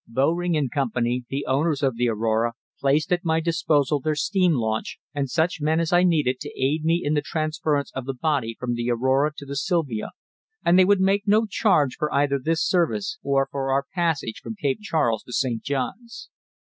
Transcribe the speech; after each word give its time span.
Bowring 0.07 0.67
& 0.69 0.73
Company, 0.73 1.25
the 1.29 1.45
owners 1.45 1.83
of 1.83 1.95
the 1.95 2.09
Aurora, 2.09 2.53
placed 2.79 3.11
at 3.13 3.23
my 3.23 3.39
disposal 3.39 3.99
their 3.99 4.15
steam 4.15 4.53
launch 4.53 4.97
and 5.13 5.29
such 5.29 5.61
men 5.61 5.79
as 5.79 5.93
I 5.93 6.01
needed, 6.01 6.39
to 6.39 6.49
aid 6.59 6.83
me 6.83 6.99
in 7.05 7.13
the 7.13 7.21
transference 7.21 7.91
of 7.93 8.05
the 8.05 8.15
body 8.15 8.55
from 8.59 8.73
the 8.73 8.89
Aurora 8.89 9.31
to 9.37 9.45
the 9.45 9.55
Silvia, 9.55 10.09
and 10.65 10.79
they 10.79 10.85
would 10.85 11.01
make 11.01 11.27
no 11.27 11.45
charge 11.45 11.97
for 11.99 12.11
either 12.11 12.39
this 12.39 12.65
service 12.65 13.19
or 13.21 13.47
for 13.51 13.69
our 13.69 13.85
passage 13.93 14.39
from 14.41 14.55
Cape 14.55 14.79
Charles 14.81 15.21
to 15.25 15.33
St. 15.33 15.61
Johns. 15.61 16.31